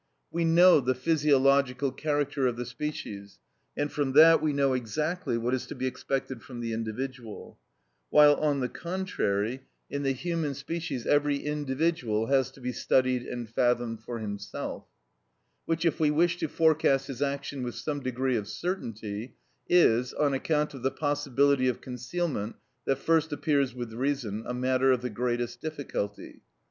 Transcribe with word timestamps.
We 0.31 0.45
know 0.45 0.79
the 0.79 0.95
physiological 0.95 1.91
character 1.91 2.47
of 2.47 2.55
the 2.55 2.65
species, 2.65 3.37
and 3.77 3.91
from 3.91 4.13
that 4.13 4.41
we 4.41 4.51
know 4.51 4.73
exactly 4.73 5.37
what 5.37 5.53
is 5.53 5.67
to 5.67 5.75
be 5.75 5.85
expected 5.85 6.41
from 6.41 6.59
the 6.59 6.73
individual; 6.73 7.59
while, 8.09 8.33
on 8.37 8.61
the 8.61 8.67
contrary, 8.67 9.61
in 9.91 10.01
the 10.01 10.13
human 10.13 10.55
species 10.55 11.05
every 11.05 11.37
individual 11.37 12.25
has 12.25 12.49
to 12.53 12.59
be 12.59 12.71
studied 12.71 13.27
and 13.27 13.47
fathomed 13.51 14.01
for 14.01 14.17
himself, 14.17 14.85
which, 15.67 15.85
if 15.85 15.99
we 15.99 16.09
wish 16.09 16.37
to 16.37 16.47
forecast 16.47 17.05
his 17.05 17.21
action 17.21 17.61
with 17.61 17.75
some 17.75 17.99
degree 17.99 18.37
of 18.37 18.47
certainty, 18.47 19.35
is, 19.69 20.13
on 20.15 20.33
account 20.33 20.73
of 20.73 20.81
the 20.81 20.89
possibility 20.89 21.67
of 21.67 21.79
concealment 21.79 22.55
that 22.85 22.95
first 22.97 23.31
appears 23.31 23.75
with 23.75 23.93
reason, 23.93 24.43
a 24.47 24.53
matter 24.55 24.91
of 24.91 25.03
the 25.03 25.11
greatest 25.11 25.61
difficulty. 25.61 26.41